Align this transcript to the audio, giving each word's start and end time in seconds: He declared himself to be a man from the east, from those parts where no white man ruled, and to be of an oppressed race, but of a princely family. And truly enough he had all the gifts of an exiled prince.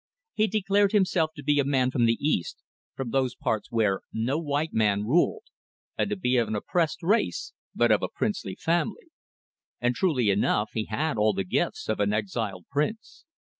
He 0.33 0.47
declared 0.47 0.93
himself 0.93 1.29
to 1.35 1.43
be 1.43 1.59
a 1.59 1.63
man 1.63 1.91
from 1.91 2.07
the 2.07 2.15
east, 2.19 2.63
from 2.95 3.11
those 3.11 3.35
parts 3.35 3.69
where 3.71 4.01
no 4.11 4.39
white 4.39 4.73
man 4.73 5.03
ruled, 5.05 5.43
and 5.95 6.09
to 6.09 6.15
be 6.15 6.37
of 6.37 6.47
an 6.47 6.55
oppressed 6.55 7.03
race, 7.03 7.53
but 7.75 7.91
of 7.91 8.01
a 8.01 8.09
princely 8.09 8.55
family. 8.55 9.09
And 9.79 9.93
truly 9.93 10.31
enough 10.31 10.71
he 10.73 10.85
had 10.85 11.19
all 11.19 11.33
the 11.33 11.43
gifts 11.43 11.87
of 11.87 11.99
an 11.99 12.13
exiled 12.13 12.65
prince. 12.71 13.25